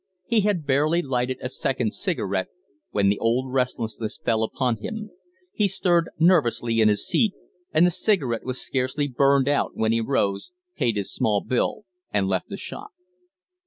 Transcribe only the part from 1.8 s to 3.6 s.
cigarette when the old